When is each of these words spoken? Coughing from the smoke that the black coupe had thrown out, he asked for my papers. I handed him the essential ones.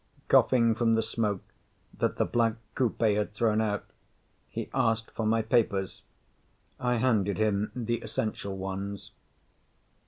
Coughing 0.29 0.73
from 0.73 0.95
the 0.95 1.03
smoke 1.03 1.43
that 1.95 2.15
the 2.17 2.25
black 2.25 2.55
coupe 2.73 2.99
had 2.99 3.35
thrown 3.35 3.61
out, 3.61 3.85
he 4.49 4.67
asked 4.73 5.11
for 5.11 5.27
my 5.27 5.43
papers. 5.43 6.01
I 6.79 6.95
handed 6.95 7.37
him 7.37 7.71
the 7.75 7.97
essential 7.97 8.57
ones. 8.57 9.11